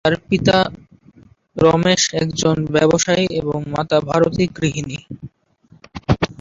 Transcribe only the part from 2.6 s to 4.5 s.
ব্যবসায়ী এবং মাতা ভারতী